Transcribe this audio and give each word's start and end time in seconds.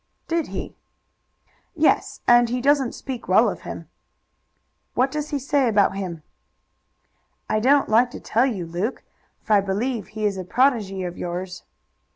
"Did 0.27 0.47
he?" 0.47 0.75
"Yes, 1.75 2.21
and 2.27 2.49
he 2.49 2.59
doesn't 2.59 2.93
speak 2.95 3.27
well 3.27 3.47
of 3.47 3.61
him." 3.61 3.87
"What 4.95 5.11
does 5.11 5.29
he 5.29 5.37
say 5.37 5.67
about 5.69 5.95
him?" 5.95 6.23
"I 7.47 7.59
don't 7.59 7.87
like 7.87 8.09
to 8.09 8.19
tell 8.19 8.47
you, 8.47 8.65
Luke, 8.65 9.03
for 9.43 9.53
I 9.53 9.61
believe 9.61 10.07
he 10.07 10.25
is 10.25 10.39
a 10.39 10.43
protégé 10.43 11.07
of 11.07 11.19
yours." 11.19 11.61